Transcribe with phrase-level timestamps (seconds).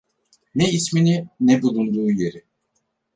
[0.55, 2.43] Ne ismini, ne bulunduğu yeri.